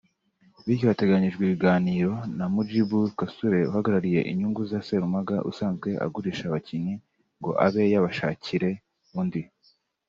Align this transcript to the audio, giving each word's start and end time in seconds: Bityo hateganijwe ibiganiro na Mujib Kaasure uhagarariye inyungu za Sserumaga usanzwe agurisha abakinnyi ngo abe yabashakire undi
Bityo 0.65 0.85
hateganijwe 0.91 1.41
ibiganiro 1.43 2.13
na 2.37 2.45
Mujib 2.53 2.89
Kaasure 3.17 3.59
uhagarariye 3.71 4.19
inyungu 4.31 4.61
za 4.69 4.79
Sserumaga 4.81 5.35
usanzwe 5.51 5.89
agurisha 6.05 6.43
abakinnyi 6.47 6.93
ngo 7.39 7.51
abe 7.65 7.83
yabashakire 7.93 8.69
undi 9.19 9.41